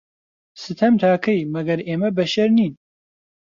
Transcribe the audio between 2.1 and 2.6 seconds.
بەشەر